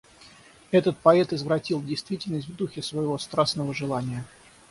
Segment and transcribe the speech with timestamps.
[0.71, 4.25] Этот поэт извратил действительность в духе своего страстного желания.